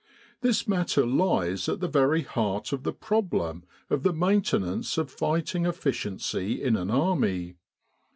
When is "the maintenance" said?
4.01-4.97